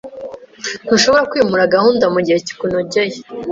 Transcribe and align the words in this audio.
Ntushobora 0.85 1.27
kwimura 1.31 1.71
gahunda 1.75 2.05
mugihe 2.13 2.37
gikunogeye? 2.47 3.17